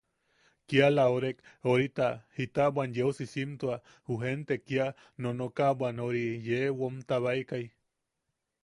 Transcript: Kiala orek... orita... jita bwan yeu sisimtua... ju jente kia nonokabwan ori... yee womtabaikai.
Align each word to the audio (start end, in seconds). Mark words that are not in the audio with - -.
Kiala 0.71 1.03
orek... 1.17 1.43
orita... 1.73 2.07
jita 2.37 2.65
bwan 2.77 2.95
yeu 2.97 3.11
sisimtua... 3.19 3.77
ju 4.09 4.19
jente 4.25 4.57
kia 4.67 4.89
nonokabwan 5.23 6.03
ori... 6.09 6.25
yee 6.49 6.65
womtabaikai. 6.79 7.65